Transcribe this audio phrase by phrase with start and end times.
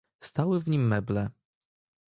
[0.19, 1.29] "Stały w nim meble."